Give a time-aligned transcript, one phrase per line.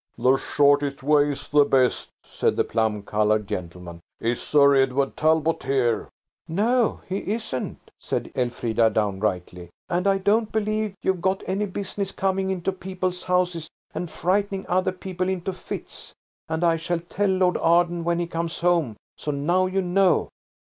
[0.17, 3.99] "The shortest way's the best," said the plum coloured gentleman.
[4.19, 6.09] "Is Sir Edward Talbot here?"
[6.47, 12.49] "No, he isn't," said Elfrida downrightly, "and I don't believe you've got any business coming
[12.49, 16.13] into people's houses and frightening other people into fits,
[16.49, 18.95] and I shall tell Lord Arden when he comes home.
[19.17, 20.29] So now you know."